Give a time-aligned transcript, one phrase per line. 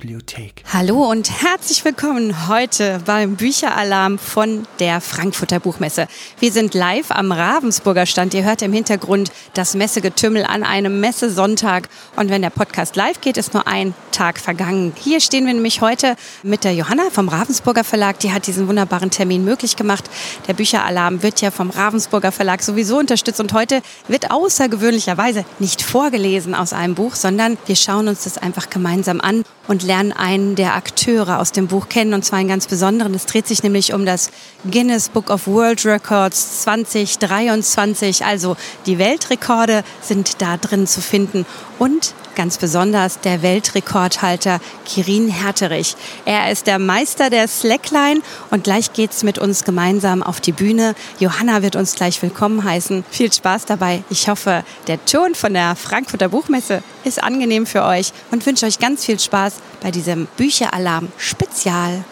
[0.00, 0.62] Bibliothek.
[0.72, 6.08] Hallo und herzlich willkommen heute beim Bücheralarm von der Frankfurter Buchmesse.
[6.38, 8.32] Wir sind live am Ravensburger Stand.
[8.32, 11.90] Ihr hört im Hintergrund das Messegetümmel an einem Messesonntag.
[12.16, 14.94] Und wenn der Podcast live geht, ist nur ein Tag vergangen.
[14.96, 18.20] Hier stehen wir nämlich heute mit der Johanna vom Ravensburger Verlag.
[18.20, 20.04] Die hat diesen wunderbaren Termin möglich gemacht.
[20.48, 23.40] Der Bücheralarm wird ja vom Ravensburger Verlag sowieso unterstützt.
[23.40, 28.70] Und heute wird außergewöhnlicherweise nicht vorgelesen aus einem Buch, sondern wir schauen uns das einfach
[28.70, 32.68] gemeinsam an und lernen einen der Akteure aus dem Buch kennen, und zwar einen ganz
[32.68, 33.12] besonderen.
[33.12, 34.30] Es dreht sich nämlich um das
[34.70, 38.24] Guinness Book of World Records 2023.
[38.24, 41.44] Also die Weltrekorde sind da drin zu finden
[41.80, 45.96] und ganz besonders der Weltrekordhalter Kirin Herterich.
[46.24, 50.94] Er ist der Meister der Slackline und gleich geht's mit uns gemeinsam auf die Bühne.
[51.18, 53.04] Johanna wird uns gleich willkommen heißen.
[53.10, 54.02] Viel Spaß dabei.
[54.10, 58.78] Ich hoffe, der Ton von der Frankfurter Buchmesse ist angenehm für euch und wünsche euch
[58.78, 62.04] ganz viel Spaß bei diesem Bücheralarm Spezial.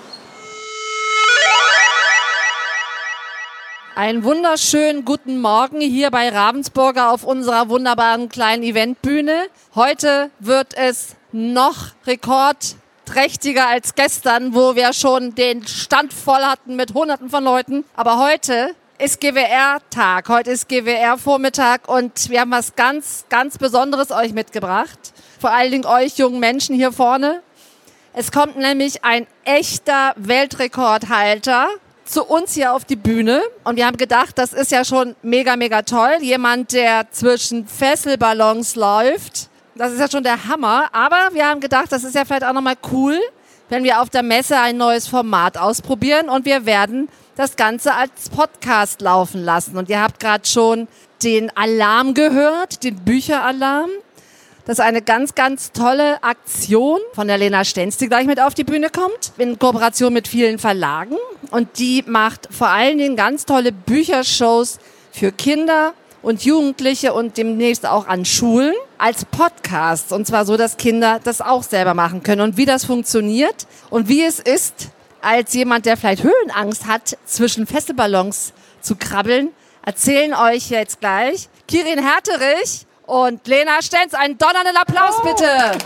[3.98, 9.48] Einen wunderschönen guten Morgen hier bei Ravensburger auf unserer wunderbaren kleinen Eventbühne.
[9.74, 16.94] Heute wird es noch rekordträchtiger als gestern, wo wir schon den Stand voll hatten mit
[16.94, 17.84] Hunderten von Leuten.
[17.96, 24.32] Aber heute ist GWR-Tag, heute ist GWR-Vormittag und wir haben was ganz, ganz Besonderes euch
[24.32, 25.12] mitgebracht.
[25.40, 27.42] Vor allen Dingen euch jungen Menschen hier vorne.
[28.12, 31.68] Es kommt nämlich ein echter Weltrekordhalter
[32.08, 35.56] zu uns hier auf die Bühne und wir haben gedacht, das ist ja schon mega,
[35.56, 36.16] mega toll.
[36.20, 39.48] Jemand, der zwischen Fesselballons läuft.
[39.74, 40.88] Das ist ja schon der Hammer.
[40.92, 43.18] Aber wir haben gedacht, das ist ja vielleicht auch nochmal cool,
[43.68, 48.30] wenn wir auf der Messe ein neues Format ausprobieren und wir werden das Ganze als
[48.30, 49.76] Podcast laufen lassen.
[49.76, 50.88] Und ihr habt gerade schon
[51.22, 53.90] den Alarm gehört, den Bücheralarm.
[54.68, 58.52] Das ist eine ganz, ganz tolle Aktion von der Lena Stenz, die gleich mit auf
[58.52, 61.16] die Bühne kommt, in Kooperation mit vielen Verlagen.
[61.50, 64.78] Und die macht vor allen Dingen ganz tolle Büchershows
[65.10, 70.12] für Kinder und Jugendliche und demnächst auch an Schulen als Podcast.
[70.12, 72.42] Und zwar so, dass Kinder das auch selber machen können.
[72.42, 74.90] Und wie das funktioniert und wie es ist,
[75.22, 78.52] als jemand, der vielleicht Höhenangst hat, zwischen Fesselballons
[78.82, 79.48] zu krabbeln,
[79.82, 84.14] erzählen euch jetzt gleich Kirin Herterich und Lena Stenz.
[84.14, 85.26] Einen donnernden Applaus oh.
[85.26, 85.46] bitte.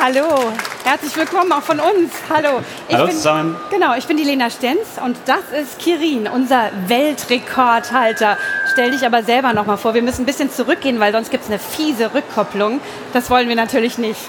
[0.00, 0.52] Hallo,
[0.84, 2.12] herzlich willkommen auch von uns.
[2.30, 2.60] Hallo.
[2.88, 3.56] Ich Hallo bin, zusammen.
[3.70, 8.38] Genau, ich bin die Lena Stenz und das ist Kirin, unser Weltrekordhalter.
[8.72, 9.94] Stell dich aber selber noch mal vor.
[9.94, 12.80] Wir müssen ein bisschen zurückgehen, weil sonst gibt es eine fiese Rückkopplung.
[13.12, 14.20] Das wollen wir natürlich nicht.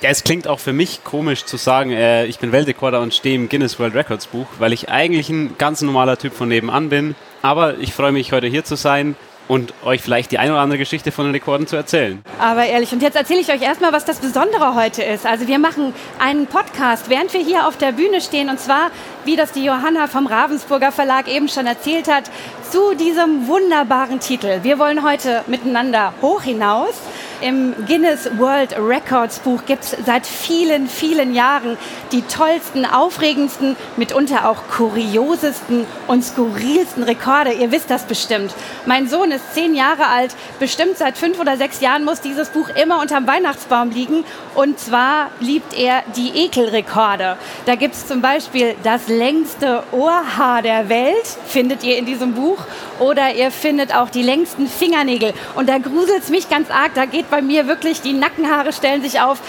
[0.00, 3.36] Ja, es klingt auch für mich komisch zu sagen, äh, ich bin Weltrekorder und stehe
[3.36, 7.14] im Guinness World Records Buch, weil ich eigentlich ein ganz normaler Typ von nebenan bin.
[7.40, 9.14] Aber ich freue mich, heute hier zu sein
[9.48, 12.22] und euch vielleicht die eine oder andere Geschichte von den Rekorden zu erzählen.
[12.38, 15.26] Aber ehrlich, und jetzt erzähle ich euch erstmal, was das Besondere heute ist.
[15.26, 18.90] Also wir machen einen Podcast, während wir hier auf der Bühne stehen und zwar,
[19.24, 22.24] wie das die Johanna vom Ravensburger Verlag eben schon erzählt hat,
[22.70, 24.60] zu diesem wunderbaren Titel.
[24.62, 26.94] Wir wollen heute miteinander hoch hinaus
[27.42, 31.76] im Guinness World Records Buch gibt es seit vielen, vielen Jahren
[32.12, 37.52] die tollsten, aufregendsten, mitunter auch kuriosesten und skurrilsten Rekorde.
[37.52, 38.54] Ihr wisst das bestimmt.
[38.86, 40.34] Mein Sohn ist zehn Jahre alt.
[40.60, 44.24] Bestimmt seit fünf oder sechs Jahren muss dieses Buch immer unterm Weihnachtsbaum liegen.
[44.54, 47.36] Und zwar liebt er die Ekelrekorde.
[47.66, 52.58] Da gibt es zum Beispiel das längste Ohrhaar der Welt, findet ihr in diesem Buch.
[53.00, 55.32] Oder ihr findet auch die längsten Fingernägel.
[55.56, 56.94] Und da gruselt es mich ganz arg.
[56.94, 59.40] Da geht bei mir wirklich, die Nackenhaare stellen sich auf.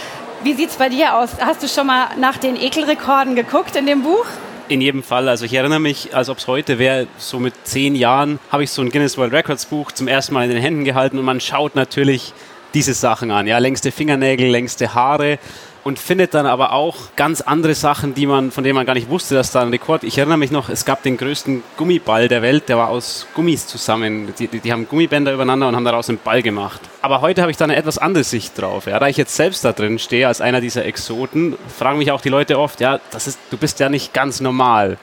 [0.41, 1.31] Wie sieht es bei dir aus?
[1.41, 4.25] Hast du schon mal nach den Ekelrekorden geguckt in dem Buch?
[4.69, 5.27] In jedem Fall.
[5.27, 8.71] Also ich erinnere mich, als ob es heute wäre, so mit zehn Jahren habe ich
[8.71, 11.41] so ein Guinness World Records Buch zum ersten Mal in den Händen gehalten und man
[11.41, 12.33] schaut natürlich
[12.73, 13.47] diese Sachen an.
[13.47, 15.38] Ja, längste Fingernägel, längste Haare
[15.83, 19.09] und findet dann aber auch ganz andere Sachen, die man, von denen man gar nicht
[19.09, 20.03] wusste, dass da ein Rekord.
[20.03, 23.68] Ich erinnere mich noch, es gab den größten Gummiball der Welt, der war aus Gummis
[23.68, 24.33] zusammen.
[24.39, 26.80] Die, die, die haben Gummibänder übereinander und haben daraus einen Ball gemacht.
[27.01, 28.85] Aber heute habe ich da eine etwas andere Sicht drauf.
[28.85, 29.00] Ja.
[29.00, 32.30] Da ich jetzt selbst da drin stehe als einer dieser Exoten, fragen mich auch die
[32.30, 34.97] Leute oft, ja, das ist, du bist ja nicht ganz normal.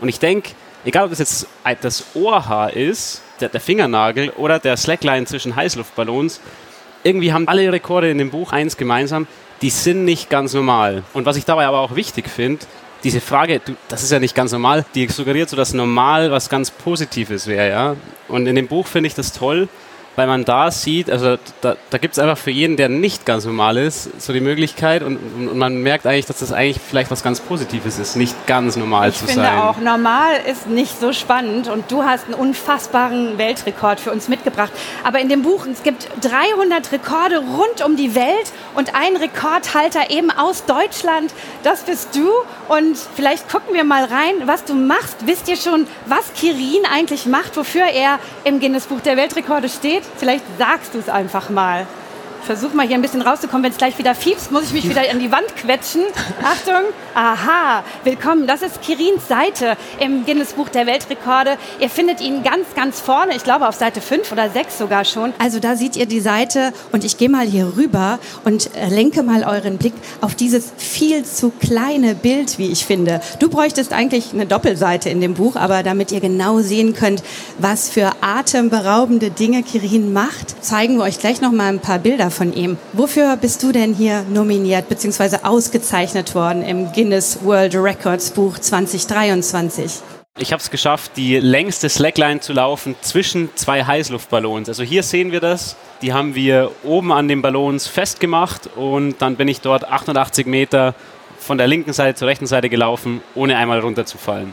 [0.00, 0.52] Und ich denke,
[0.86, 1.46] egal ob das jetzt
[1.82, 6.40] das Ohrhaar ist, der, der Fingernagel oder der Slackline zwischen Heißluftballons,
[7.02, 9.26] irgendwie haben alle Rekorde in dem Buch eins gemeinsam,
[9.62, 11.02] die sind nicht ganz normal.
[11.12, 12.64] Und was ich dabei aber auch wichtig finde,
[13.04, 16.48] diese Frage, du, das ist ja nicht ganz normal, die suggeriert so, dass normal was
[16.48, 17.96] ganz Positives wäre, ja.
[18.28, 19.68] Und in dem Buch finde ich das toll,
[20.16, 23.44] weil man da sieht, also da, da gibt es einfach für jeden, der nicht ganz
[23.44, 27.22] normal ist, so die Möglichkeit und, und, man merkt eigentlich, dass das eigentlich vielleicht was
[27.22, 29.38] ganz Positives ist, nicht ganz normal ich zu sein.
[29.38, 34.10] Ich finde auch, normal ist nicht so spannend und du hast einen unfassbaren Weltrekord für
[34.10, 34.72] uns mitgebracht.
[35.02, 40.10] Aber in dem Buch, es gibt 300 Rekorde rund um die Welt und ein Rekordhalter
[40.10, 41.32] eben aus Deutschland,
[41.62, 42.30] das bist du
[42.68, 45.26] und vielleicht gucken wir mal rein, was du machst.
[45.26, 50.03] Wisst ihr schon, was Kirin eigentlich macht, wofür er im Guinness Buch der Weltrekorde steht?
[50.16, 51.86] Vielleicht sagst du es einfach mal
[52.44, 53.64] versuche mal hier ein bisschen rauszukommen.
[53.64, 56.02] Wenn es gleich wieder fiebst, muss ich mich wieder an die Wand quetschen.
[56.42, 58.46] Achtung, aha, willkommen.
[58.46, 61.56] Das ist Kirins Seite im Guinness Buch der Weltrekorde.
[61.80, 63.34] Ihr findet ihn ganz, ganz vorne.
[63.34, 65.32] Ich glaube auf Seite 5 oder 6 sogar schon.
[65.38, 69.44] Also da seht ihr die Seite und ich gehe mal hier rüber und lenke mal
[69.44, 73.20] euren Blick auf dieses viel zu kleine Bild, wie ich finde.
[73.38, 77.22] Du bräuchtest eigentlich eine Doppelseite in dem Buch, aber damit ihr genau sehen könnt,
[77.58, 82.30] was für atemberaubende Dinge Kirin macht, zeigen wir euch gleich noch mal ein paar Bilder
[82.34, 82.76] von ihm.
[82.92, 85.38] Wofür bist du denn hier nominiert bzw.
[85.44, 90.02] ausgezeichnet worden im Guinness World Records Buch 2023?
[90.36, 94.68] Ich habe es geschafft, die längste Slackline zu laufen zwischen zwei Heißluftballons.
[94.68, 95.76] Also hier sehen wir das.
[96.02, 100.94] Die haben wir oben an den Ballons festgemacht und dann bin ich dort 88 Meter
[101.38, 104.52] von der linken Seite zur rechten Seite gelaufen, ohne einmal runterzufallen.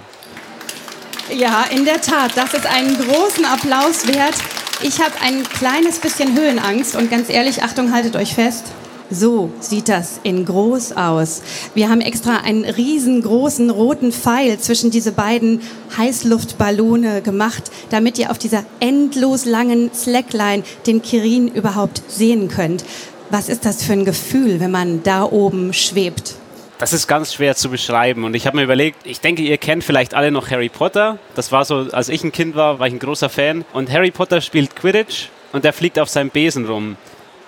[1.34, 2.34] Ja, in der Tat.
[2.36, 4.36] Das ist einen großen Applaus wert.
[4.84, 8.66] Ich habe ein kleines bisschen Höhenangst und ganz ehrlich, Achtung, haltet euch fest.
[9.12, 11.44] So sieht das in groß aus.
[11.76, 15.62] Wir haben extra einen riesengroßen roten Pfeil zwischen diese beiden
[15.98, 22.84] Heißluftballone gemacht, damit ihr auf dieser endlos langen Slackline den Kirin überhaupt sehen könnt.
[23.30, 26.41] Was ist das für ein Gefühl, wenn man da oben schwebt?
[26.82, 28.24] Das ist ganz schwer zu beschreiben.
[28.24, 31.20] Und ich habe mir überlegt, ich denke, ihr kennt vielleicht alle noch Harry Potter.
[31.36, 33.66] Das war so, als ich ein Kind war, war ich ein großer Fan.
[33.72, 36.98] Und Harry Potter spielt Quidditch und der fliegt auf seinem Besen rum.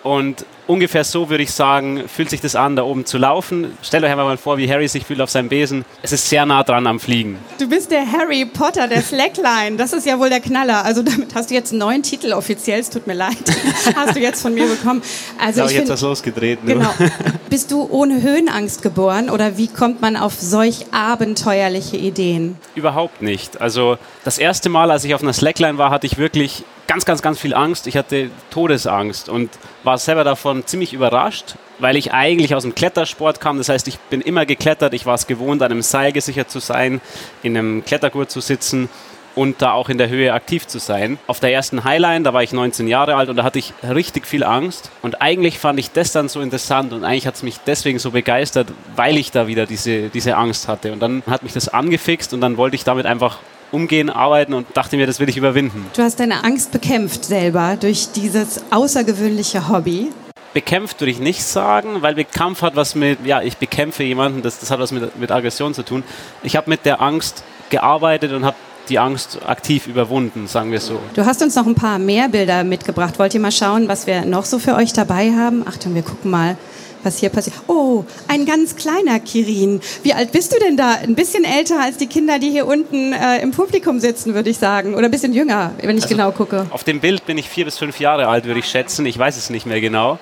[0.04, 3.78] Und ungefähr so würde ich sagen, fühlt sich das an, da oben zu laufen.
[3.82, 5.86] Stellt euch einfach mal vor, wie Harry sich fühlt auf seinem Besen.
[6.02, 7.38] Es ist sehr nah dran am Fliegen.
[7.58, 9.78] Du bist der Harry Potter der Slackline.
[9.78, 10.84] Das ist ja wohl der Knaller.
[10.84, 12.82] Also damit hast du jetzt einen neuen Titel offiziell.
[12.82, 13.38] Es tut mir leid.
[13.96, 15.02] Hast du jetzt von mir bekommen.
[15.40, 16.60] Also habe ich jetzt was losgedreht.
[16.66, 16.90] Genau.
[17.50, 22.58] Bist du ohne Höhenangst geboren oder wie kommt man auf solch abenteuerliche Ideen?
[22.76, 23.62] Überhaupt nicht.
[23.62, 27.22] Also das erste Mal, als ich auf einer Slackline war, hatte ich wirklich ganz, ganz,
[27.22, 27.88] ganz viel Angst.
[27.88, 29.50] Ich hatte Todesangst und
[29.84, 33.58] war selber davon ziemlich überrascht, weil ich eigentlich aus dem Klettersport kam.
[33.58, 34.94] Das heißt, ich bin immer geklettert.
[34.94, 37.02] Ich war es gewohnt, an einem Seil gesichert zu sein,
[37.42, 38.90] in einem Klettergurt zu sitzen
[39.36, 41.18] und da auch in der Höhe aktiv zu sein.
[41.28, 44.28] Auf der ersten Highline, da war ich 19 Jahre alt und da hatte ich richtig
[44.28, 44.92] viel Angst.
[45.02, 48.12] Und eigentlich fand ich das dann so interessant und eigentlich hat es mich deswegen so
[48.12, 50.94] begeistert, weil ich da wieder diese, diese Angst hatte.
[50.94, 53.40] Und dann hat mich das angefixt und dann wollte ich damit einfach
[53.74, 55.86] umgehen, arbeiten und dachte mir, das will ich überwinden.
[55.96, 60.12] Du hast deine Angst bekämpft selber durch dieses außergewöhnliche Hobby.
[60.54, 64.60] Bekämpft würde ich nicht sagen, weil Kampf hat was mit, ja, ich bekämpfe jemanden, das,
[64.60, 66.04] das hat was mit, mit Aggression zu tun.
[66.44, 68.56] Ich habe mit der Angst gearbeitet und habe
[68.90, 71.00] die Angst aktiv überwunden, sagen wir so.
[71.16, 73.18] Du hast uns noch ein paar mehr Bilder mitgebracht.
[73.18, 75.66] Wollt ihr mal schauen, was wir noch so für euch dabei haben?
[75.68, 76.58] Achtung, wir gucken mal
[77.04, 77.56] was hier passiert.
[77.68, 79.82] Oh, ein ganz kleiner Kirin.
[80.04, 80.96] Wie alt bist du denn da?
[80.96, 84.58] Ein bisschen älter als die Kinder, die hier unten äh, im Publikum sitzen, würde ich
[84.58, 84.96] sagen.
[84.96, 86.68] Oder ein bisschen jünger, wenn ich also genau gucke.
[86.72, 89.06] Auf dem Bild bin ich vier bis fünf Jahre alt, würde ich schätzen.
[89.06, 90.20] Ich weiß es nicht mehr genau.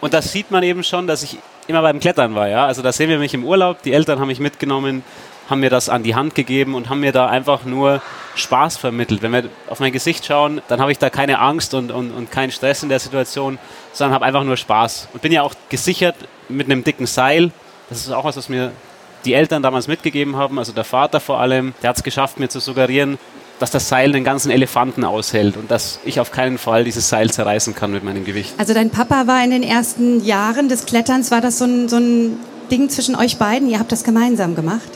[0.00, 2.48] Und da sieht man eben schon, dass ich immer beim Klettern war.
[2.48, 2.66] Ja?
[2.66, 3.82] Also da sehen wir mich im Urlaub.
[3.82, 5.02] Die Eltern haben mich mitgenommen
[5.48, 8.00] haben mir das an die Hand gegeben und haben mir da einfach nur
[8.34, 9.22] Spaß vermittelt.
[9.22, 12.30] Wenn wir auf mein Gesicht schauen, dann habe ich da keine Angst und, und, und
[12.30, 13.58] keinen Stress in der Situation,
[13.92, 15.08] sondern habe einfach nur Spaß.
[15.12, 16.16] Und bin ja auch gesichert
[16.48, 17.50] mit einem dicken Seil.
[17.88, 18.72] Das ist auch was, was mir
[19.24, 21.74] die Eltern damals mitgegeben haben, also der Vater vor allem.
[21.82, 23.18] Der hat es geschafft, mir zu suggerieren,
[23.58, 27.30] dass das Seil den ganzen Elefanten aushält und dass ich auf keinen Fall dieses Seil
[27.30, 28.54] zerreißen kann mit meinem Gewicht.
[28.58, 31.96] Also dein Papa war in den ersten Jahren des Kletterns, war das so ein, so
[31.96, 32.38] ein
[32.70, 33.68] Ding zwischen euch beiden?
[33.68, 34.88] Ihr habt das gemeinsam gemacht?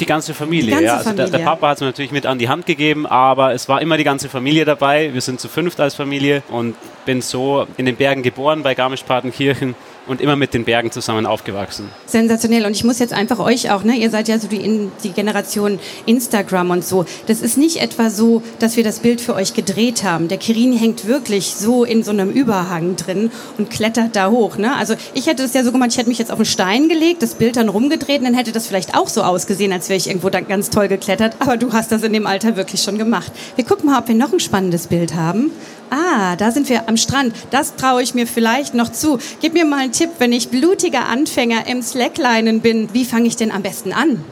[0.00, 0.92] Die ganze Familie, die ganze ja.
[0.94, 1.30] Also Familie.
[1.30, 3.80] Der, der, Papa hat es mir natürlich mit an die Hand gegeben, aber es war
[3.80, 5.12] immer die ganze Familie dabei.
[5.12, 6.74] Wir sind zu fünft als Familie und
[7.06, 9.74] bin so in den Bergen geboren bei Garmisch-Partenkirchen
[10.06, 11.88] und immer mit den Bergen zusammen aufgewachsen.
[12.06, 12.64] Sensationell.
[12.64, 15.78] Und ich muss jetzt einfach euch auch, ne, ihr seid ja so die, die Generation
[16.06, 17.04] Instagram und so.
[17.26, 20.28] Das ist nicht etwa so, dass wir das Bild für euch gedreht haben.
[20.28, 24.58] Der Kirin hängt wirklich so in so einem Überhang drin und klettert da hoch.
[24.58, 24.76] Ne?
[24.76, 27.22] Also ich hätte das ja so gemacht, ich hätte mich jetzt auf einen Stein gelegt,
[27.22, 30.08] das Bild dann rumgedreht und dann hätte das vielleicht auch so ausgesehen, als wäre ich
[30.08, 31.36] irgendwo da ganz toll geklettert.
[31.38, 33.32] Aber du hast das in dem Alter wirklich schon gemacht.
[33.56, 35.50] Wir gucken mal, ob wir noch ein spannendes Bild haben.
[35.90, 37.34] Ah, da sind wir am Strand.
[37.50, 39.18] Das traue ich mir vielleicht noch zu.
[39.40, 42.92] Gib mir mal einen Tipp, wenn ich blutiger Anfänger im Slacklinen bin.
[42.92, 44.24] Wie fange ich denn am besten an?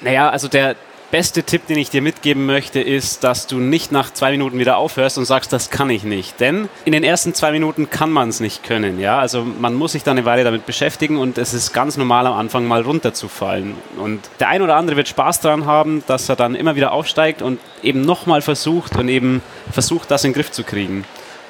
[0.00, 0.76] Naja, also der,
[1.12, 4.78] beste Tipp, den ich dir mitgeben möchte, ist, dass du nicht nach zwei Minuten wieder
[4.78, 6.40] aufhörst und sagst, das kann ich nicht.
[6.40, 8.98] Denn in den ersten zwei Minuten kann man es nicht können.
[8.98, 9.18] Ja?
[9.18, 12.32] Also man muss sich dann eine Weile damit beschäftigen und es ist ganz normal am
[12.32, 13.74] Anfang mal runterzufallen.
[13.98, 17.42] Und der ein oder andere wird Spaß daran haben, dass er dann immer wieder aufsteigt
[17.42, 21.04] und eben nochmal versucht und eben versucht, das in den Griff zu kriegen.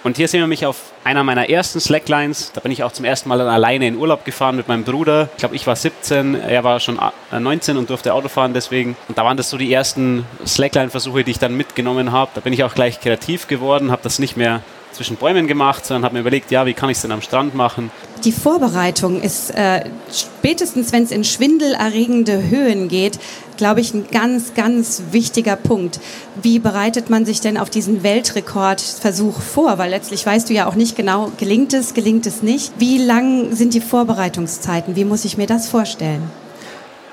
[0.04, 2.50] Und hier sehen wir mich auf einer meiner ersten Slacklines.
[2.52, 5.28] Da bin ich auch zum ersten Mal alleine in Urlaub gefahren mit meinem Bruder.
[5.34, 6.98] Ich glaube, ich war 17, er war schon
[7.30, 8.96] 19 und durfte Auto fahren deswegen.
[9.08, 12.32] Und da waren das so die ersten Slackline-Versuche, die ich dann mitgenommen habe.
[12.34, 16.04] Da bin ich auch gleich kreativ geworden, habe das nicht mehr zwischen Bäumen gemacht, sondern
[16.04, 17.90] habe mir überlegt, ja, wie kann ich es denn am Strand machen?
[18.24, 23.18] Die Vorbereitung ist äh, spätestens, wenn es in schwindelerregende Höhen geht,
[23.56, 26.00] glaube ich, ein ganz, ganz wichtiger Punkt.
[26.40, 29.78] Wie bereitet man sich denn auf diesen Weltrekordversuch vor?
[29.78, 32.72] Weil letztlich weißt du ja auch nicht genau, gelingt es, gelingt es nicht.
[32.78, 34.96] Wie lang sind die Vorbereitungszeiten?
[34.96, 36.30] Wie muss ich mir das vorstellen?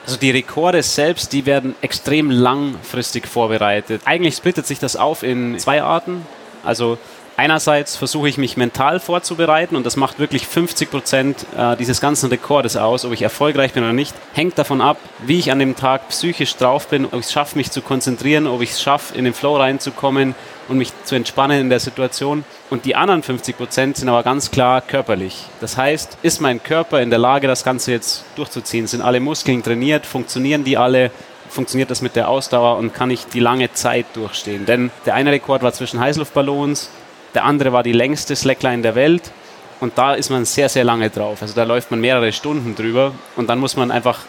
[0.06, 4.02] Also die Rekorde selbst, die werden extrem langfristig vorbereitet.
[4.06, 6.26] Eigentlich splittet sich das auf in zwei Arten.
[6.64, 6.98] Also
[7.40, 12.30] einerseits versuche ich mich mental vorzubereiten und das macht wirklich 50 Prozent äh, dieses ganzen
[12.30, 15.78] Rekordes aus, ob ich erfolgreich bin oder nicht, hängt davon ab, wie ich an dem
[15.78, 19.18] Tag psychisch drauf bin, ob ich es schaffe, mich zu konzentrieren, ob ich es schaffe,
[19.18, 20.36] in den Flow reinzukommen
[20.68, 22.44] und mich zu entspannen in der Situation.
[22.70, 25.46] Und die anderen 50 Prozent sind aber ganz klar körperlich.
[25.62, 28.86] Das heißt, ist mein Körper in der Lage, das Ganze jetzt durchzuziehen?
[28.86, 30.06] Sind alle Muskeln trainiert?
[30.06, 31.10] Funktionieren die alle?
[31.50, 34.68] funktioniert das mit der Ausdauer und kann ich die lange Zeit durchstehen.
[34.68, 36.92] Denn der eine Rekord war zwischen Heißluftballons,
[37.34, 39.32] der andere war die längste Slackline der Welt.
[39.80, 41.42] Und da ist man sehr, sehr lange drauf.
[41.42, 44.20] Also da läuft man mehrere Stunden drüber und dann muss man einfach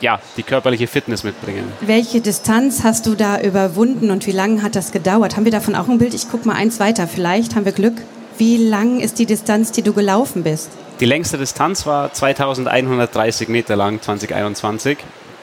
[0.00, 1.64] ja, die körperliche Fitness mitbringen.
[1.80, 5.36] Welche Distanz hast du da überwunden und wie lange hat das gedauert?
[5.36, 6.14] Haben wir davon auch ein Bild?
[6.14, 7.06] Ich gucke mal eins weiter.
[7.06, 7.94] Vielleicht haben wir Glück.
[8.38, 10.70] Wie lang ist die Distanz, die du gelaufen bist?
[11.00, 14.98] Die längste Distanz war 2130 Meter lang, 2021.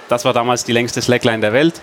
[0.10, 1.80] Das war damals die längste Slackline der Welt.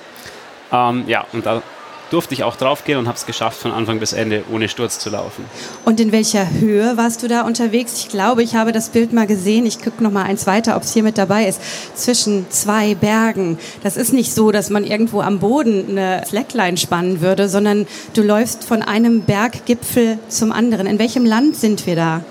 [0.73, 1.63] Ähm, ja, und da
[2.11, 5.11] durfte ich auch draufgehen und habe es geschafft, von Anfang bis Ende ohne Sturz zu
[5.11, 5.45] laufen.
[5.85, 7.99] Und in welcher Höhe warst du da unterwegs?
[7.99, 9.67] Ich glaube, ich habe das Bild mal gesehen.
[9.67, 11.61] Ich gucke noch mal eins weiter, ob es hier mit dabei ist.
[11.95, 13.59] Zwischen zwei Bergen.
[13.83, 18.23] Das ist nicht so, dass man irgendwo am Boden eine Slackline spannen würde, sondern du
[18.23, 20.87] läufst von einem Berggipfel zum anderen.
[20.87, 22.25] In welchem Land sind wir da?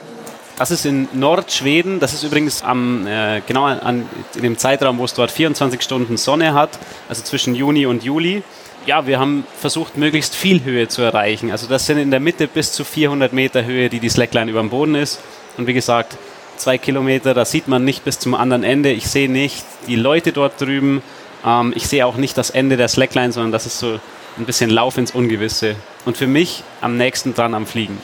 [0.57, 1.99] Das ist in Nordschweden.
[1.99, 6.15] Das ist übrigens am, äh, genau an, in dem Zeitraum, wo es dort 24 Stunden
[6.15, 6.79] Sonne hat,
[7.09, 8.41] also zwischen Juni und Juli
[8.85, 11.51] ja, wir haben versucht, möglichst viel Höhe zu erreichen.
[11.51, 14.59] Also das sind in der Mitte bis zu 400 Meter Höhe, die die Slackline über
[14.59, 15.19] dem Boden ist.
[15.57, 16.17] Und wie gesagt,
[16.57, 18.91] zwei Kilometer, da sieht man nicht bis zum anderen Ende.
[18.91, 21.01] Ich sehe nicht die Leute dort drüben.
[21.45, 23.99] Ähm, ich sehe auch nicht das Ende der Slackline, sondern das ist so
[24.37, 25.75] ein bisschen Lauf ins Ungewisse.
[26.05, 27.97] Und für mich am nächsten dran am Fliegen.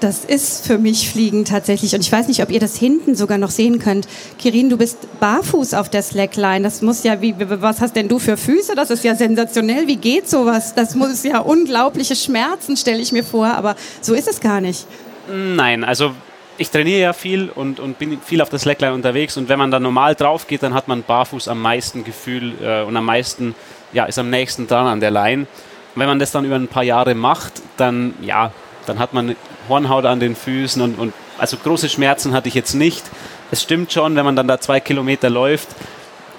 [0.00, 1.94] Das ist für mich Fliegen tatsächlich.
[1.94, 4.06] Und ich weiß nicht, ob ihr das hinten sogar noch sehen könnt.
[4.38, 6.62] Kirin, du bist barfuß auf der Slackline.
[6.62, 8.74] Das muss ja, wie, was hast denn du für Füße?
[8.74, 9.86] Das ist ja sensationell.
[9.86, 10.74] Wie geht sowas?
[10.74, 13.46] Das muss ja unglaubliche Schmerzen, stelle ich mir vor.
[13.46, 14.86] Aber so ist es gar nicht.
[15.28, 16.12] Nein, also
[16.58, 19.36] ich trainiere ja viel und, und bin viel auf der Slackline unterwegs.
[19.36, 22.82] Und wenn man da normal drauf geht, dann hat man barfuß am meisten Gefühl äh,
[22.82, 23.54] und am meisten,
[23.92, 25.42] ja, ist am nächsten dran an der Line.
[25.42, 28.52] Und wenn man das dann über ein paar Jahre macht, dann, ja,
[28.86, 29.36] dann hat man
[29.68, 33.04] Hornhaut an den Füßen und, und also große Schmerzen hatte ich jetzt nicht.
[33.50, 35.68] Es stimmt schon, wenn man dann da zwei Kilometer läuft,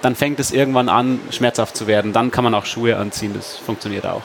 [0.02, 2.12] dann fängt es irgendwann an, schmerzhaft zu werden.
[2.12, 4.22] Dann kann man auch Schuhe anziehen, das funktioniert auch.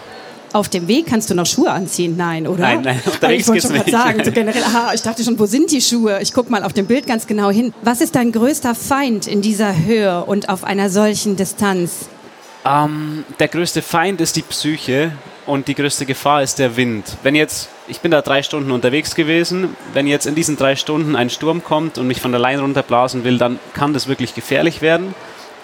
[0.54, 2.16] Auf dem Weg kannst du noch Schuhe anziehen?
[2.16, 2.62] Nein, oder?
[2.62, 3.90] Nein, nein, unterwegs ich wollte schon nicht.
[3.90, 6.22] sagen, so generell, aha, ich dachte schon, wo sind die Schuhe?
[6.22, 7.74] Ich gucke mal auf dem Bild ganz genau hin.
[7.82, 12.08] Was ist dein größter Feind in dieser Höhe und auf einer solchen Distanz?
[12.66, 15.14] Ähm, der größte Feind ist die Psyche
[15.46, 17.18] und die größte Gefahr ist der Wind.
[17.24, 19.76] Wenn jetzt ich bin da drei Stunden unterwegs gewesen.
[19.94, 23.24] Wenn jetzt in diesen drei Stunden ein Sturm kommt und mich von der Leine runterblasen
[23.24, 25.14] will, dann kann das wirklich gefährlich werden.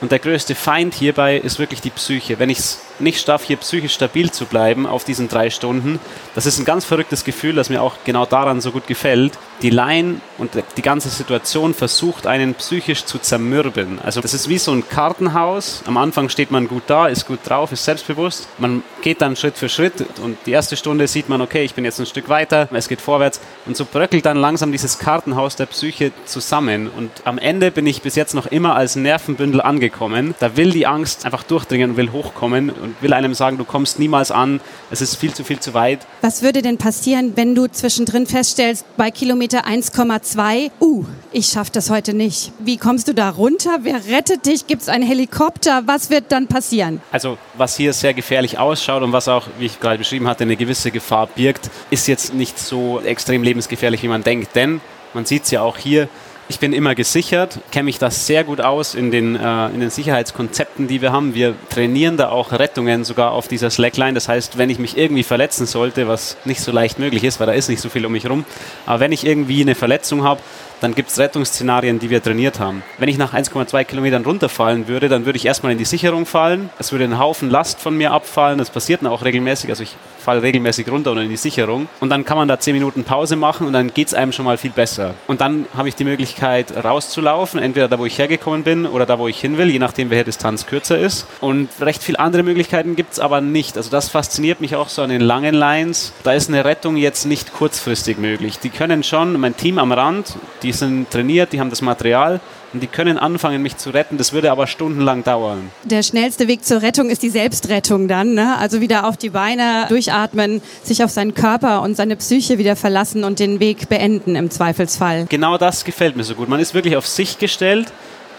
[0.01, 2.39] Und der größte Feind hierbei ist wirklich die Psyche.
[2.39, 5.99] Wenn ich es nicht schaffe, hier psychisch stabil zu bleiben auf diesen drei Stunden,
[6.35, 9.33] das ist ein ganz verrücktes Gefühl, das mir auch genau daran so gut gefällt.
[9.61, 13.99] Die Line und die ganze Situation versucht, einen psychisch zu zermürben.
[14.01, 15.83] Also das ist wie so ein Kartenhaus.
[15.85, 18.47] Am Anfang steht man gut da, ist gut drauf, ist selbstbewusst.
[18.57, 21.83] Man geht dann Schritt für Schritt und die erste Stunde sieht man, okay, ich bin
[21.83, 23.41] jetzt ein Stück weiter, es geht vorwärts.
[23.65, 26.89] Und so bröckelt dann langsam dieses Kartenhaus der Psyche zusammen.
[26.89, 30.35] Und am Ende bin ich bis jetzt noch immer als Nervenbündel angekommen.
[30.39, 33.99] Da will die Angst einfach durchdringen und will hochkommen und will einem sagen, du kommst
[33.99, 35.99] niemals an, es ist viel zu viel zu weit.
[36.21, 41.89] Was würde denn passieren, wenn du zwischendrin feststellst, bei Kilometer 1,2, uh, ich schaffe das
[41.89, 42.51] heute nicht.
[42.59, 43.79] Wie kommst du da runter?
[43.83, 44.67] Wer rettet dich?
[44.67, 45.83] Gibt es einen Helikopter?
[45.85, 47.01] Was wird dann passieren?
[47.11, 50.55] Also was hier sehr gefährlich ausschaut und was auch, wie ich gerade beschrieben hatte, eine
[50.55, 54.55] gewisse Gefahr birgt, ist jetzt nicht so extrem lebensgefährlich, wie man denkt.
[54.55, 54.81] Denn
[55.13, 56.07] man sieht es ja auch hier,
[56.51, 59.91] Ich bin immer gesichert, kenne mich da sehr gut aus in den, äh, in den
[59.91, 61.35] Sicherheitskonzepten, die wir haben.
[61.35, 64.15] Wir trainieren da auch Rettungen sogar auf dieser Slackline.
[64.15, 67.45] Das heißt, wenn ich mich irgendwie verletzen sollte, was nicht so leicht möglich ist, weil
[67.45, 68.45] da ist nicht so viel um mich rum,
[68.87, 70.41] aber wenn ich irgendwie eine Verletzung habe,
[70.81, 72.81] dann gibt es Rettungsszenarien, die wir trainiert haben.
[72.97, 76.71] Wenn ich nach 1,2 Kilometern runterfallen würde, dann würde ich erstmal in die Sicherung fallen.
[76.79, 78.57] Es würde ein Haufen Last von mir abfallen.
[78.57, 79.69] Das passiert dann auch regelmäßig.
[79.69, 81.87] Also ich falle regelmäßig runter und in die Sicherung.
[81.99, 84.45] Und dann kann man da 10 Minuten Pause machen und dann geht es einem schon
[84.45, 85.15] mal viel besser.
[85.27, 89.19] Und dann habe ich die Möglichkeit rauszulaufen, entweder da, wo ich hergekommen bin oder da,
[89.19, 91.25] wo ich hin will, je nachdem, welche Distanz kürzer ist.
[91.41, 93.77] Und recht viele andere Möglichkeiten gibt es aber nicht.
[93.77, 96.13] Also das fasziniert mich auch so an den langen Lines.
[96.23, 98.59] Da ist eine Rettung jetzt nicht kurzfristig möglich.
[98.59, 102.39] Die können schon, mein Team am Rand, die sind trainiert, die haben das Material,
[102.73, 104.17] und die können anfangen, mich zu retten.
[104.17, 105.71] Das würde aber stundenlang dauern.
[105.83, 108.33] Der schnellste Weg zur Rettung ist die Selbstrettung dann.
[108.33, 108.57] Ne?
[108.57, 113.23] Also wieder auf die Beine durchatmen, sich auf seinen Körper und seine Psyche wieder verlassen
[113.23, 115.25] und den Weg beenden im Zweifelsfall.
[115.29, 116.47] Genau das gefällt mir so gut.
[116.47, 117.91] Man ist wirklich auf sich gestellt.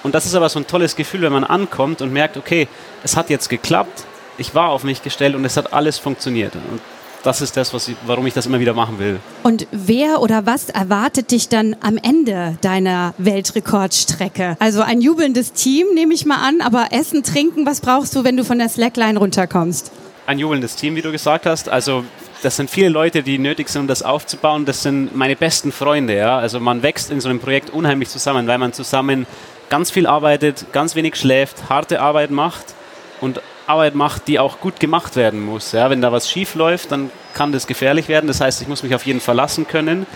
[0.03, 2.69] Und das ist aber so ein tolles Gefühl, wenn man ankommt und merkt, okay,
[3.05, 4.05] es hat jetzt geklappt,
[4.39, 6.55] ich war auf mich gestellt und es hat alles funktioniert.
[6.55, 6.81] Und
[7.23, 9.21] das ist das, ich, warum ich das immer wieder machen will.
[9.43, 14.57] Und wer oder was erwartet dich dann am Ende deiner Weltrekordstrecke?
[14.59, 18.37] Also ein jubelndes Team, nehme ich mal an, aber Essen, Trinken, was brauchst du, wenn
[18.37, 19.93] du von der Slackline runterkommst?
[20.27, 21.69] Ein jubelndes Team, wie du gesagt hast.
[21.69, 22.05] Also
[22.43, 24.65] das sind viele Leute, die nötig sind, um das aufzubauen.
[24.65, 26.17] Das sind meine besten Freunde.
[26.17, 26.39] Ja?
[26.39, 29.27] Also man wächst in so einem Projekt unheimlich zusammen, weil man zusammen
[29.69, 32.75] ganz viel arbeitet, ganz wenig schläft, harte Arbeit macht
[33.21, 35.73] und Arbeit macht, die auch gut gemacht werden muss.
[35.73, 38.27] Ja, wenn da was schief läuft, dann kann das gefährlich werden.
[38.27, 40.07] Das heißt, ich muss mich auf jeden verlassen können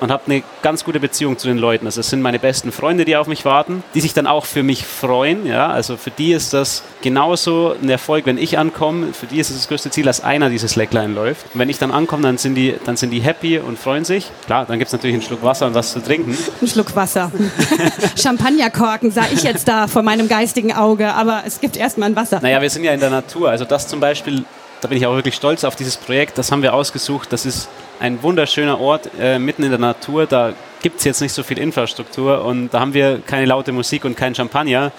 [0.00, 1.86] und habe eine ganz gute Beziehung zu den Leuten.
[1.86, 4.62] Also es sind meine besten Freunde, die auf mich warten, die sich dann auch für
[4.62, 5.46] mich freuen.
[5.46, 5.68] Ja?
[5.68, 9.12] Also für die ist das genauso ein Erfolg, wenn ich ankomme.
[9.12, 11.46] Für die ist es das größte Ziel, dass einer dieses Slackline läuft.
[11.54, 14.30] Und wenn ich dann ankomme, dann sind die, dann sind die happy und freuen sich.
[14.46, 16.36] Klar, dann gibt es natürlich einen Schluck Wasser und was zu trinken.
[16.60, 17.30] Ein Schluck Wasser.
[18.16, 22.40] Champagnerkorken sah ich jetzt da vor meinem geistigen Auge, aber es gibt erstmal ein Wasser.
[22.40, 23.50] Naja, wir sind ja in der Natur.
[23.50, 24.44] Also das zum Beispiel
[24.80, 26.38] da bin ich auch wirklich stolz auf dieses Projekt.
[26.38, 27.32] Das haben wir ausgesucht.
[27.32, 27.68] Das ist
[27.98, 30.26] ein wunderschöner Ort äh, mitten in der Natur.
[30.26, 30.52] Da
[30.82, 34.16] gibt es jetzt nicht so viel Infrastruktur und da haben wir keine laute Musik und
[34.16, 34.92] kein Champagner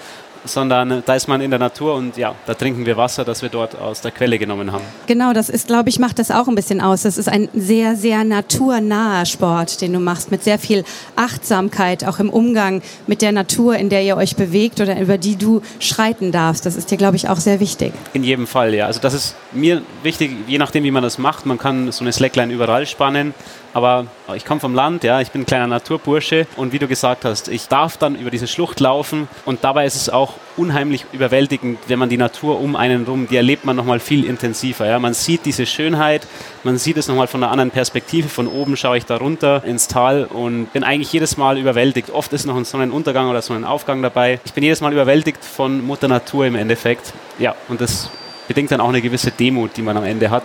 [0.48, 3.48] sondern da ist man in der Natur und ja, da trinken wir Wasser, das wir
[3.48, 4.84] dort aus der Quelle genommen haben.
[5.06, 7.02] Genau, das ist, glaube ich, macht das auch ein bisschen aus.
[7.02, 10.84] Das ist ein sehr, sehr naturnaher Sport, den du machst, mit sehr viel
[11.16, 15.36] Achtsamkeit, auch im Umgang mit der Natur, in der ihr euch bewegt oder über die
[15.36, 16.66] du schreiten darfst.
[16.66, 17.92] Das ist dir, glaube ich, auch sehr wichtig.
[18.12, 18.86] In jedem Fall, ja.
[18.86, 21.46] Also das ist mir wichtig, je nachdem, wie man das macht.
[21.46, 23.34] Man kann so eine Slackline überall spannen
[23.74, 27.24] aber ich komme vom Land, ja, ich bin ein kleiner Naturbursche und wie du gesagt
[27.24, 31.78] hast, ich darf dann über diese Schlucht laufen und dabei ist es auch unheimlich überwältigend,
[31.86, 34.86] wenn man die Natur um einen rum, die erlebt man nochmal viel intensiver.
[34.86, 34.98] Ja.
[34.98, 36.26] Man sieht diese Schönheit,
[36.64, 38.28] man sieht es nochmal von einer anderen Perspektive.
[38.28, 42.10] Von oben schaue ich da runter ins Tal und bin eigentlich jedes Mal überwältigt.
[42.10, 44.40] Oft ist noch ein Sonnenuntergang oder Sonnenaufgang dabei.
[44.44, 47.12] Ich bin jedes Mal überwältigt von Mutter Natur im Endeffekt.
[47.38, 48.10] Ja, und das
[48.48, 50.44] bedingt dann auch eine gewisse Demut, die man am Ende hat.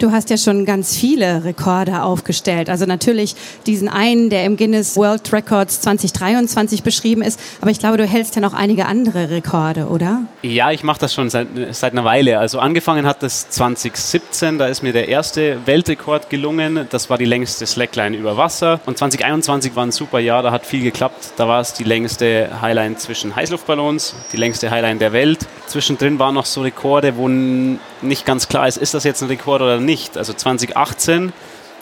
[0.00, 2.70] Du hast ja schon ganz viele Rekorde aufgestellt.
[2.70, 3.36] Also natürlich
[3.66, 7.38] diesen einen, der im Guinness World Records 2023 beschrieben ist.
[7.60, 10.22] Aber ich glaube, du hältst ja noch einige andere Rekorde, oder?
[10.40, 12.38] Ja, ich mache das schon seit, seit einer Weile.
[12.38, 14.56] Also angefangen hat das 2017.
[14.56, 16.86] Da ist mir der erste Weltrekord gelungen.
[16.88, 18.80] Das war die längste Slackline über Wasser.
[18.86, 20.42] Und 2021 war ein super Jahr.
[20.42, 21.34] Da hat viel geklappt.
[21.36, 25.40] Da war es die längste Highline zwischen Heißluftballons, die längste Highline der Welt.
[25.66, 29.62] Zwischendrin waren noch so Rekorde, wo nicht ganz klar ist, ist das jetzt ein Rekord
[29.62, 29.89] oder nicht.
[30.16, 31.32] Also 2018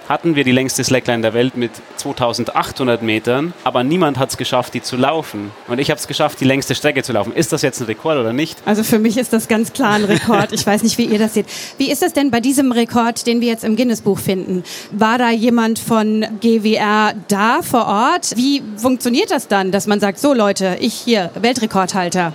[0.08, 4.72] hatten wir die längste Slackline der Welt mit 2800 Metern, aber niemand hat es geschafft,
[4.74, 5.50] die zu laufen.
[5.66, 7.32] Und ich habe es geschafft, die längste Strecke zu laufen.
[7.32, 8.58] Ist das jetzt ein Rekord oder nicht?
[8.64, 10.52] Also für mich ist das ganz klar ein Rekord.
[10.52, 11.46] Ich weiß nicht, wie ihr das seht.
[11.76, 14.64] Wie ist das denn bei diesem Rekord, den wir jetzt im Guinness-Buch finden?
[14.92, 18.36] War da jemand von GWR da vor Ort?
[18.36, 22.32] Wie funktioniert das dann, dass man sagt, so Leute, ich hier, Weltrekordhalter?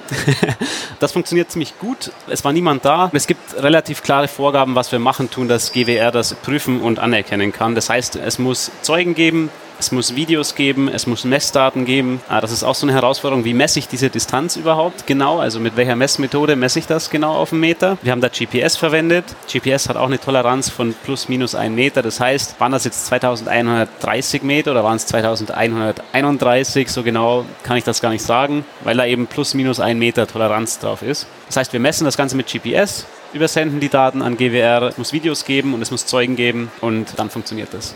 [1.00, 2.12] das funktioniert ziemlich gut.
[2.28, 3.10] Es war niemand da.
[3.14, 7.52] Es gibt relativ klare Vorgaben, was wir machen tun, dass GWR das prüfen und anerkennen
[7.52, 7.76] kann kann.
[7.76, 9.50] Das heißt, es muss Zeugen geben,
[9.80, 12.22] es muss Videos geben, es muss Messdaten geben.
[12.30, 13.44] Ah, das ist auch so eine Herausforderung.
[13.44, 15.40] Wie messe ich diese Distanz überhaupt genau?
[15.40, 17.98] Also mit welcher Messmethode messe ich das genau auf dem Meter?
[18.02, 19.26] Wir haben da GPS verwendet.
[19.52, 22.02] GPS hat auch eine Toleranz von plus minus 1 Meter.
[22.02, 26.90] Das heißt, waren das jetzt 2130 Meter oder waren es 2131?
[26.90, 30.28] So genau kann ich das gar nicht sagen, weil da eben plus minus 1 Meter
[30.28, 31.28] Toleranz drauf ist.
[31.48, 35.14] Das heißt, wir messen das Ganze mit GPS übersenden die Daten an GWR, es muss
[35.14, 37.96] Videos geben und es muss Zeugen geben und dann funktioniert das.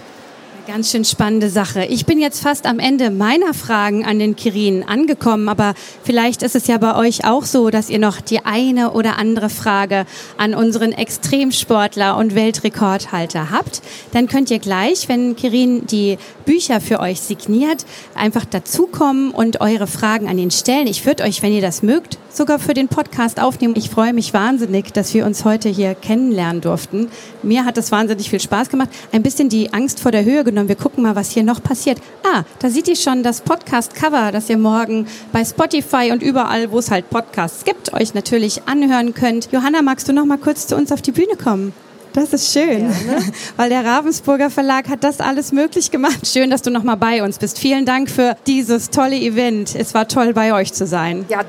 [0.67, 1.85] Ganz schön spannende Sache.
[1.85, 6.57] Ich bin jetzt fast am Ende meiner Fragen an den Kirin angekommen, aber vielleicht ist
[6.57, 10.53] es ja bei euch auch so, dass ihr noch die eine oder andere Frage an
[10.53, 13.81] unseren Extremsportler und Weltrekordhalter habt.
[14.11, 19.87] Dann könnt ihr gleich, wenn Kirin die Bücher für euch signiert, einfach dazukommen und eure
[19.87, 20.87] Fragen an ihn stellen.
[20.87, 23.75] Ich würde euch, wenn ihr das mögt, sogar für den Podcast aufnehmen.
[23.77, 27.07] Ich freue mich wahnsinnig, dass wir uns heute hier kennenlernen durften.
[27.41, 28.89] Mir hat es wahnsinnig viel Spaß gemacht.
[29.13, 30.56] Ein bisschen die Angst vor der Höhe genommen.
[30.65, 31.99] Wir gucken mal, was hier noch passiert.
[32.23, 36.79] Ah, da seht ihr schon das Podcast-Cover, das ihr morgen bei Spotify und überall, wo
[36.79, 39.49] es halt Podcasts gibt, euch natürlich anhören könnt.
[39.51, 41.73] Johanna, magst du noch mal kurz zu uns auf die Bühne kommen?
[42.13, 42.91] Das ist schön,
[43.57, 46.25] weil der Ravensburger Verlag hat das alles möglich gemacht.
[46.25, 47.59] Schön, dass du noch mal bei uns bist.
[47.59, 49.75] Vielen Dank für dieses tolle Event.
[49.75, 51.25] Es war toll, bei euch zu sein.
[51.29, 51.41] Ja,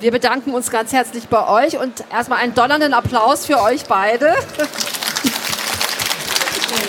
[0.00, 4.34] wir bedanken uns ganz herzlich bei euch und erstmal einen donnernden Applaus für euch beide.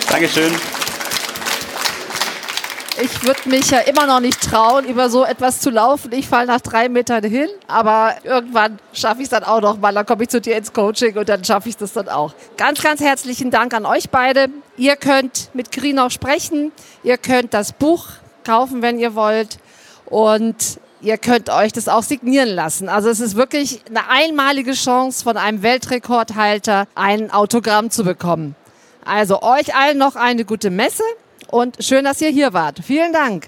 [0.09, 0.51] Dankeschön.
[2.99, 6.11] Ich würde mich ja immer noch nicht trauen, über so etwas zu laufen.
[6.13, 9.93] Ich falle nach drei Metern hin, aber irgendwann schaffe ich es dann auch noch mal.
[9.93, 12.33] Dann komme ich zu dir ins Coaching und dann schaffe ich das dann auch.
[12.57, 14.47] Ganz, ganz herzlichen Dank an euch beide.
[14.77, 16.71] Ihr könnt mit auch sprechen.
[17.03, 18.07] Ihr könnt das Buch
[18.43, 19.59] kaufen, wenn ihr wollt.
[20.07, 22.89] Und ihr könnt euch das auch signieren lassen.
[22.89, 28.55] Also es ist wirklich eine einmalige Chance von einem Weltrekordhalter, ein Autogramm zu bekommen.
[29.05, 31.03] Also euch allen noch eine gute Messe
[31.51, 32.79] und schön, dass ihr hier wart.
[32.83, 33.47] Vielen Dank.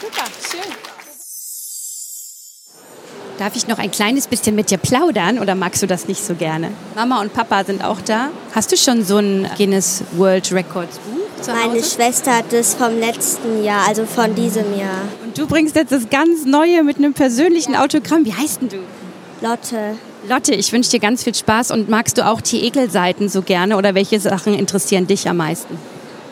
[0.00, 0.72] Super, schön.
[3.38, 6.34] Darf ich noch ein kleines bisschen mit dir plaudern oder magst du das nicht so
[6.34, 6.70] gerne?
[6.94, 8.30] Mama und Papa sind auch da.
[8.54, 11.18] Hast du schon so ein Guinness World Records Buch?
[11.42, 11.90] zu Meine Hause?
[11.90, 15.02] Schwester hat das vom letzten Jahr, also von diesem Jahr.
[15.24, 18.24] Und du bringst jetzt das ganz Neue mit einem persönlichen Autogramm.
[18.24, 18.78] Wie heißt denn du?
[19.40, 19.96] Lotte.
[20.28, 23.76] Lotte, ich wünsche dir ganz viel Spaß und magst du auch die Ekelseiten so gerne
[23.76, 25.78] oder welche Sachen interessieren dich am meisten?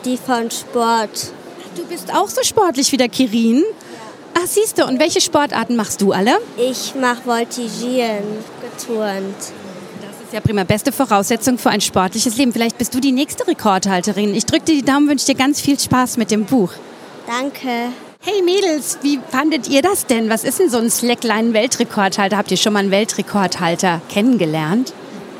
[0.05, 1.31] Die von Sport.
[1.75, 3.63] Du bist auch so sportlich wie der Kirin.
[4.35, 6.37] Ach, siehst du, und welche Sportarten machst du alle?
[6.57, 8.23] Ich mache Voltigieren,
[8.61, 9.35] geturnt.
[9.39, 10.63] Das ist ja prima.
[10.63, 12.53] Beste Voraussetzung für ein sportliches Leben.
[12.53, 14.35] Vielleicht bist du die nächste Rekordhalterin.
[14.35, 16.71] Ich drücke dir die Daumen, wünsche dir ganz viel Spaß mit dem Buch.
[17.25, 17.89] Danke.
[18.29, 20.29] Hey Mädels, wie fandet ihr das denn?
[20.29, 22.35] Was ist denn so ein Slackline-Weltrekordhalter?
[22.35, 24.91] Habt ihr schon mal einen Weltrekordhalter kennengelernt?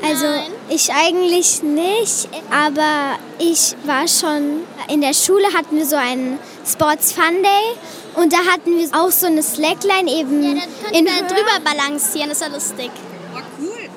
[0.01, 0.25] Also
[0.69, 7.11] ich eigentlich nicht, aber ich war schon in der Schule hatten wir so einen Sports
[7.11, 11.59] Fun Day und da hatten wir auch so eine Slackline eben Ja, in wir drüber
[11.65, 12.91] balancieren, das ist ja lustig.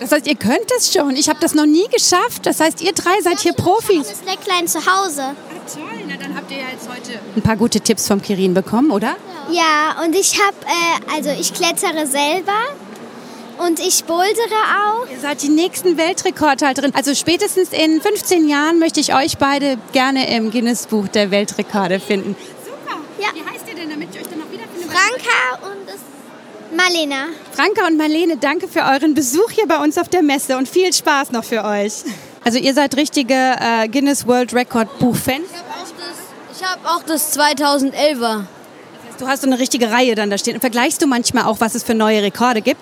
[0.01, 1.15] Das heißt, ihr könnt es schon.
[1.15, 2.45] Ich habe das noch nie geschafft.
[2.45, 4.09] Das heißt, ihr drei seid hier Profis.
[4.09, 5.37] Das Slackline zu Hause.
[5.75, 8.91] Toll, na dann habt ihr ja jetzt heute ein paar gute Tipps vom Kirin bekommen,
[8.91, 9.17] oder?
[9.51, 12.53] Ja, und ich habe, äh, also ich klettere selber
[13.59, 15.11] und ich bouldere auch.
[15.11, 16.95] Ihr seid die nächsten Weltrekordhalterin.
[16.95, 22.37] Also spätestens in 15 Jahren möchte ich euch beide gerne im Guinness-Buch der Weltrekorde finden.
[22.65, 23.01] Super.
[23.21, 23.29] Ja.
[23.35, 24.89] Wie heißt ihr denn, damit ich euch dann noch wiederfinde?
[24.89, 26.01] Franka und das
[26.77, 27.27] Marlena.
[27.53, 30.93] Franka und Marlene, danke für euren Besuch hier bei uns auf der Messe und viel
[30.93, 32.05] Spaß noch für euch.
[32.45, 35.49] Also ihr seid richtige äh, Guinness World Record Buch-Fans.
[36.59, 38.45] Ich habe auch das 2011er.
[39.19, 40.59] Du hast so eine richtige Reihe dann da stehen.
[40.61, 42.81] Vergleichst du manchmal auch, was es für neue Rekorde gibt?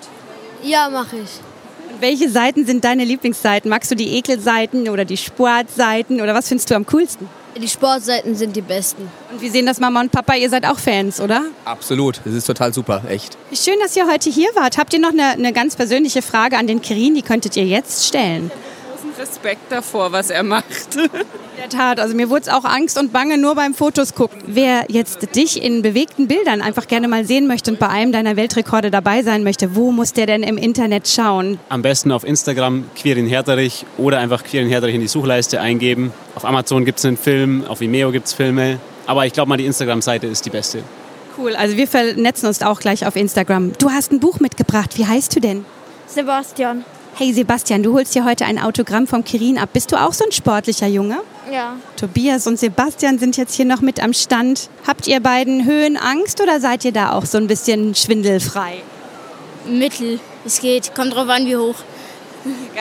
[0.63, 1.93] Ja, mache ich.
[1.93, 3.69] Und welche Seiten sind deine Lieblingsseiten?
[3.69, 7.29] Magst du die Ekelseiten oder die Sportseiten oder was findest du am coolsten?
[7.57, 9.11] Die Sportseiten sind die besten.
[9.33, 10.35] Und wie sehen das Mama und Papa?
[10.35, 11.47] Ihr seid auch Fans, oder?
[11.65, 13.37] Absolut, das ist total super, echt.
[13.53, 14.79] Schön, dass ihr heute hier wart.
[14.79, 17.17] Habt ihr noch eine, eine ganz persönliche Frage an den Kirin?
[17.17, 18.53] Die könntet ihr jetzt stellen.
[19.19, 20.97] Respekt davor, was er macht.
[20.97, 21.09] In
[21.59, 24.41] der Tat, also mir wurde es auch Angst und Bange nur beim Fotos gucken.
[24.47, 28.37] Wer jetzt dich in bewegten Bildern einfach gerne mal sehen möchte und bei einem deiner
[28.37, 31.59] Weltrekorde dabei sein möchte, wo muss der denn im Internet schauen?
[31.69, 36.13] Am besten auf Instagram Quirin Herterich oder einfach Quirin Herterich in die Suchleiste eingeben.
[36.35, 38.79] Auf Amazon gibt es einen Film, auf Vimeo gibt es Filme.
[39.07, 40.83] Aber ich glaube mal, die Instagram-Seite ist die beste.
[41.37, 43.73] Cool, also wir vernetzen uns auch gleich auf Instagram.
[43.79, 44.99] Du hast ein Buch mitgebracht.
[44.99, 45.65] Wie heißt du denn?
[46.07, 46.85] Sebastian.
[47.19, 49.71] Hey Sebastian, du holst dir heute ein Autogramm vom Kirin ab.
[49.73, 51.19] Bist du auch so ein sportlicher Junge?
[51.53, 51.75] Ja.
[51.97, 54.71] Tobias und Sebastian sind jetzt hier noch mit am Stand.
[54.87, 58.85] Habt ihr beiden Höhenangst oder seid ihr da auch so ein bisschen schwindelfrei?
[59.67, 60.21] Mittel.
[60.45, 60.95] Es geht.
[60.95, 61.75] Kommt drauf an, wie hoch.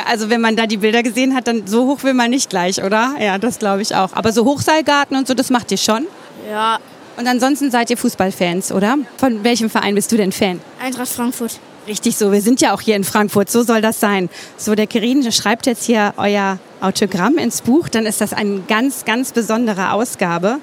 [0.06, 2.84] Also wenn man da die Bilder gesehen hat, dann so hoch will man nicht gleich,
[2.84, 3.16] oder?
[3.20, 4.14] Ja, das glaube ich auch.
[4.14, 6.06] Aber so Hochseilgarten und so, das macht ihr schon.
[6.48, 6.78] Ja.
[7.18, 9.00] Und ansonsten seid ihr Fußballfans, oder?
[9.18, 10.62] Von welchem Verein bist du denn Fan?
[10.80, 11.60] Eintracht Frankfurt.
[11.88, 14.30] Richtig so, wir sind ja auch hier in Frankfurt, so soll das sein.
[14.58, 19.06] So, der Kirin schreibt jetzt hier euer Autogramm ins Buch, dann ist das eine ganz,
[19.06, 20.60] ganz besondere Ausgabe.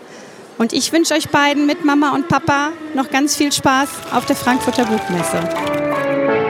[0.58, 4.36] Und ich wünsche euch beiden mit Mama und Papa noch ganz viel Spaß auf der
[4.36, 6.43] Frankfurter Buchmesse.